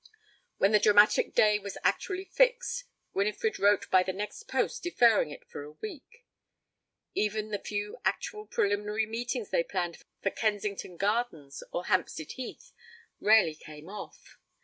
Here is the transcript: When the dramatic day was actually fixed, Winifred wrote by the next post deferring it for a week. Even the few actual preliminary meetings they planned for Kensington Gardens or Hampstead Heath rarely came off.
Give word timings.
When 0.57 0.71
the 0.71 0.79
dramatic 0.79 1.35
day 1.35 1.59
was 1.59 1.77
actually 1.83 2.25
fixed, 2.25 2.85
Winifred 3.13 3.59
wrote 3.59 3.87
by 3.91 4.01
the 4.01 4.11
next 4.11 4.45
post 4.47 4.81
deferring 4.81 5.29
it 5.29 5.47
for 5.47 5.61
a 5.61 5.73
week. 5.73 6.25
Even 7.13 7.49
the 7.51 7.59
few 7.59 7.99
actual 8.03 8.47
preliminary 8.47 9.05
meetings 9.05 9.51
they 9.51 9.63
planned 9.63 10.01
for 10.23 10.31
Kensington 10.31 10.97
Gardens 10.97 11.61
or 11.71 11.85
Hampstead 11.85 12.31
Heath 12.31 12.71
rarely 13.19 13.53
came 13.53 13.89
off. 13.89 14.39